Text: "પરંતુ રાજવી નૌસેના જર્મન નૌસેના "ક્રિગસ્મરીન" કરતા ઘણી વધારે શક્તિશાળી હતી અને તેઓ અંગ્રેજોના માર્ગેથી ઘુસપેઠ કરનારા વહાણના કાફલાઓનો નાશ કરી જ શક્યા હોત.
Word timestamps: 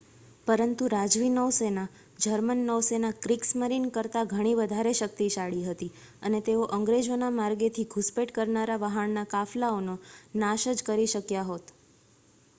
"પરંતુ 0.45 0.85
રાજવી 0.91 1.27
નૌસેના 1.31 1.89
જર્મન 2.19 2.61
નૌસેના 2.69 3.11
"ક્રિગસ્મરીન" 3.17 3.83
કરતા 3.91 4.23
ઘણી 4.31 4.53
વધારે 4.59 4.93
શક્તિશાળી 4.99 5.67
હતી 5.67 5.89
અને 6.21 6.39
તેઓ 6.47 6.63
અંગ્રેજોના 6.77 7.29
માર્ગેથી 7.35 7.85
ઘુસપેઠ 7.91 8.33
કરનારા 8.35 8.79
વહાણના 8.85 9.27
કાફલાઓનો 9.31 9.95
નાશ 10.39 10.67
કરી 10.83 11.05
જ 11.05 11.13
શક્યા 11.13 11.45
હોત. 11.45 11.71